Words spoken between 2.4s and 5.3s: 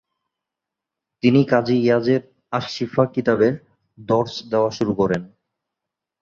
আশশিফা কিতাবের দরস দেয়া শুরু করেন।